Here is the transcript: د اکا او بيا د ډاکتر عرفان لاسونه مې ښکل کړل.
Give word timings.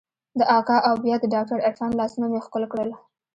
د 0.39 0.41
اکا 0.57 0.77
او 0.87 0.93
بيا 1.03 1.15
د 1.19 1.25
ډاکتر 1.33 1.57
عرفان 1.67 1.91
لاسونه 1.99 2.25
مې 2.31 2.39
ښکل 2.45 2.63
کړل. 2.71 2.89